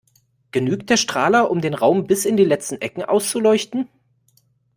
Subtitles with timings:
[0.49, 3.87] Genügt der Strahler, um den Raum bis in die letzten Ecken auszuleuchten?